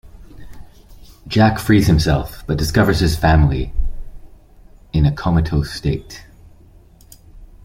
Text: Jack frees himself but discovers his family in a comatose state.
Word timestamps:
Jack 1.27 1.59
frees 1.59 1.85
himself 1.85 2.43
but 2.47 2.57
discovers 2.57 3.01
his 3.01 3.15
family 3.15 3.71
in 4.91 5.05
a 5.05 5.11
comatose 5.13 5.71
state. 5.71 6.25